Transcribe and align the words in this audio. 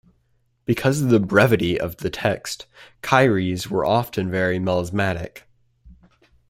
Because 0.65 0.99
of 0.99 1.09
the 1.09 1.19
brevity 1.19 1.79
of 1.79 1.97
the 1.97 2.09
text, 2.09 2.65
Kyries 3.03 3.67
were 3.67 3.85
often 3.85 4.31
very 4.31 4.57
melismatic. 4.57 5.43